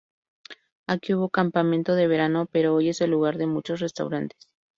[0.87, 4.49] Aquí hubo campamento de verano pero hoy es el lugar de muchos restaurantes.